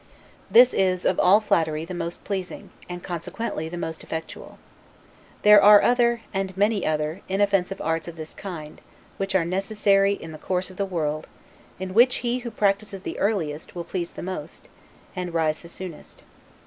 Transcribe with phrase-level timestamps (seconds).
[0.49, 4.57] This is, of all flattery, the most pleasing, and consequently the most effectual.
[5.43, 8.81] There are other, and many other, inoffensive arts of this kind,
[9.17, 11.27] which are necessary in the course of the world,
[11.79, 14.69] and which he who practices the earliest, will please the most,
[15.15, 16.23] and rise the soonest.